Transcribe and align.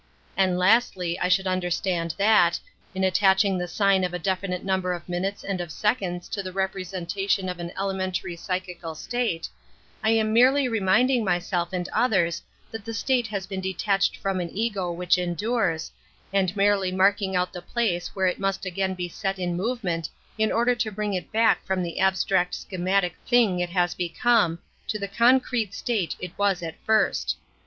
And 0.35 0.57
lastly 0.57 1.19
I 1.19 1.27
should 1.27 1.45
understand 1.45 2.15
that, 2.17 2.59
in 2.95 3.03
attaching 3.03 3.55
the 3.59 3.67
sign 3.67 4.03
of 4.03 4.15
a 4.15 4.17
definite 4.17 4.65
number 4.65 4.93
of 4.93 5.07
minutes 5.07 5.43
and 5.43 5.61
of 5.61 5.71
seconds 5.71 6.27
to 6.29 6.41
the 6.41 6.51
representation 6.51 7.47
of 7.47 7.59
an 7.59 7.71
elementary 7.77 8.35
psy 8.35 8.61
chical 8.61 8.97
state, 8.97 9.47
I 10.03 10.09
am 10.09 10.33
merely 10.33 10.67
reminding 10.67 11.23
myself 11.23 11.71
and 11.71 11.87
others 11.93 12.41
that 12.71 12.83
the 12.83 12.95
state 12.95 13.27
has 13.27 13.45
been 13.45 13.61
detached 13.61 14.17
from 14.17 14.39
an 14.39 14.49
ego 14.57 14.91
which 14.91 15.19
endures, 15.19 15.91
and 16.33 16.57
merely 16.57 16.91
marking 16.91 17.35
out 17.35 17.53
the 17.53 17.61
place 17.61 18.15
where 18.15 18.25
it 18.25 18.39
must 18.39 18.65
again 18.65 18.95
be 18.95 19.07
set 19.07 19.37
in 19.37 19.55
movement 19.55 20.09
in 20.35 20.51
order 20.51 20.73
to 20.73 20.91
bring 20.91 21.13
it 21.13 21.31
back 21.31 21.63
from 21.63 21.83
the 21.83 21.99
abstract 21.99 22.55
schematic 22.55 23.15
thing 23.27 23.59
it 23.59 23.69
has 23.69 23.93
become 23.93 24.57
to 24.87 24.97
the 24.97 25.07
concrete 25.07 25.75
state 25.75 26.15
it 26.19 26.35
was 26.39 26.63
at 26.63 26.73
first. 26.87 27.37